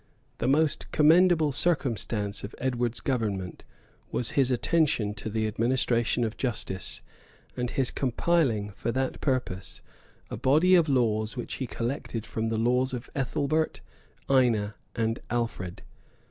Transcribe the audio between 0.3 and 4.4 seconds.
The most commendable circumstance of Edward's government was